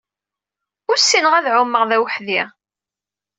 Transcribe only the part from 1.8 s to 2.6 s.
d aweḥdi.